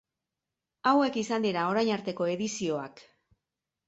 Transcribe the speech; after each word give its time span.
Hauek 0.91 1.19
izan 1.21 1.45
dira 1.45 1.65
orain 1.73 1.91
arteko 1.97 2.27
edizioak. 2.37 3.05